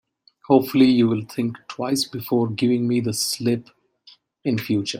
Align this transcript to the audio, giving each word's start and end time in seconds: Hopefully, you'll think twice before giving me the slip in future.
Hopefully, 0.47 0.87
you'll 0.89 1.25
think 1.25 1.57
twice 1.67 2.05
before 2.05 2.47
giving 2.49 2.87
me 2.87 3.01
the 3.01 3.13
slip 3.13 3.69
in 4.43 4.57
future. 4.57 4.89